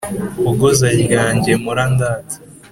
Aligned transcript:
Hogoza 0.45 0.87
ryanjye 1.03 1.51
mpora 1.61 1.83
ndata 1.93 2.35